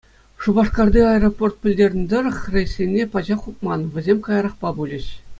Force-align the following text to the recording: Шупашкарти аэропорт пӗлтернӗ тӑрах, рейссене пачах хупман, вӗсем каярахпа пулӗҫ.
Шупашкарти 0.41 0.99
аэропорт 1.13 1.55
пӗлтернӗ 1.61 2.03
тӑрах, 2.09 2.37
рейссене 2.53 3.03
пачах 3.13 3.39
хупман, 3.43 3.81
вӗсем 3.95 4.19
каярахпа 4.29 4.69
пулӗҫ. 4.79 5.05